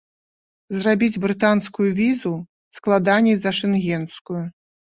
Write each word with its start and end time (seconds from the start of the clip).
Зрабіць 0.77 1.19
брытанскую 1.25 1.89
візу 2.01 2.33
складаней 2.81 3.35
за 3.45 3.51
шэнгенскую. 3.61 4.43